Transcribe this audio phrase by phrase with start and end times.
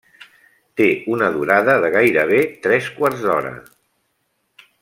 [0.79, 3.55] Té una durada de gairebé tres quarts d'hora.